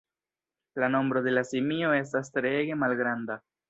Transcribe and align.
La 0.73 0.89
nombro 0.89 1.21
de 1.27 1.35
la 1.37 1.45
simio 1.51 1.95
estas 2.01 2.35
treege 2.39 2.83
malgranda. 2.87 3.43